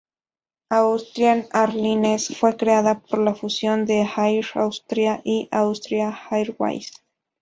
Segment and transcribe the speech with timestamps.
[0.71, 6.91] Austrian Airlines fue creada por la fusión de Air Austria y Austrian Airways.